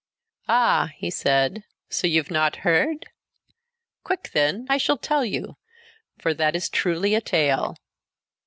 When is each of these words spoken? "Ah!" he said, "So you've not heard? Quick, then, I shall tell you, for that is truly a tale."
"Ah!" 0.49 0.89
he 0.97 1.11
said, 1.11 1.63
"So 1.89 2.07
you've 2.07 2.31
not 2.31 2.55
heard? 2.65 3.11
Quick, 4.03 4.31
then, 4.33 4.65
I 4.67 4.77
shall 4.79 4.97
tell 4.97 5.23
you, 5.23 5.57
for 6.17 6.33
that 6.33 6.55
is 6.55 6.69
truly 6.69 7.13
a 7.13 7.21
tale." 7.21 7.75